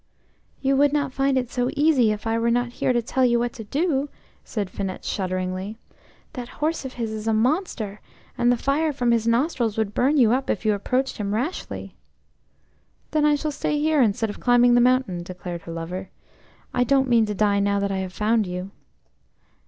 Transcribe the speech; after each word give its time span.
"You 0.61 0.75
would 0.77 0.93
not 0.93 1.13
find 1.13 1.37
it 1.37 1.51
so 1.51 1.69
easy 1.77 2.11
if 2.11 2.25
I 2.25 2.39
were 2.39 2.49
not 2.49 2.69
here 2.71 2.91
to 2.91 3.03
tell 3.03 3.23
you 3.23 3.37
what 3.37 3.53
to 3.53 3.63
do," 3.65 4.09
said 4.43 4.67
Finette 4.71 5.05
shudderingly. 5.05 5.77
"That 6.33 6.49
horse 6.57 6.85
of 6.85 6.93
his 6.93 7.11
is 7.11 7.27
a 7.27 7.33
monster, 7.35 8.01
and 8.35 8.51
the 8.51 8.57
fire 8.57 8.91
from 8.93 9.11
his 9.11 9.27
nostrils 9.27 9.77
would 9.77 9.93
burn 9.93 10.17
you 10.17 10.31
up 10.31 10.49
if 10.49 10.65
you 10.65 10.73
approached 10.73 11.17
him 11.17 11.35
rashly." 11.35 11.93
"Then 13.11 13.25
I 13.25 13.35
shall 13.35 13.51
stay 13.51 13.77
here 13.77 14.01
instead 14.01 14.31
of 14.31 14.39
climbing 14.39 14.73
the 14.73 14.81
mountain," 14.81 15.21
declared 15.21 15.61
her 15.61 15.71
lover. 15.71 16.09
"I 16.73 16.83
don't 16.83 17.07
mean 17.07 17.27
to 17.27 17.35
die 17.35 17.59
now 17.59 17.79
that 17.79 17.91
I 17.91 17.97
have 17.99 18.11
found 18.11 18.47
you." 18.47 18.71